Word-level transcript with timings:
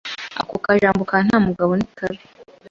ako 0.41 0.55
ka 0.65 0.73
jambo 0.81 1.01
ka 1.09 1.17
nta 1.25 1.37
mugabo 1.47 1.71
nikabi 1.79 2.17